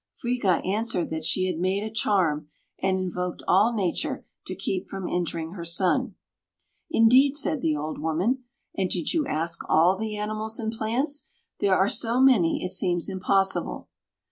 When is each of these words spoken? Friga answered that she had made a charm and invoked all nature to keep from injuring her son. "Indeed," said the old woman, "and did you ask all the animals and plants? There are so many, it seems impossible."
Friga 0.17 0.65
answered 0.65 1.11
that 1.11 1.23
she 1.23 1.45
had 1.45 1.59
made 1.59 1.83
a 1.83 1.91
charm 1.93 2.49
and 2.81 2.97
invoked 2.97 3.43
all 3.47 3.71
nature 3.71 4.25
to 4.47 4.55
keep 4.55 4.87
from 4.89 5.07
injuring 5.07 5.51
her 5.51 5.63
son. 5.63 6.15
"Indeed," 6.89 7.37
said 7.37 7.61
the 7.61 7.75
old 7.75 7.99
woman, 7.99 8.45
"and 8.75 8.89
did 8.89 9.13
you 9.13 9.27
ask 9.27 9.59
all 9.69 9.95
the 9.95 10.17
animals 10.17 10.57
and 10.57 10.73
plants? 10.73 11.27
There 11.59 11.75
are 11.77 11.87
so 11.87 12.19
many, 12.19 12.65
it 12.65 12.69
seems 12.71 13.09
impossible." 13.09 13.89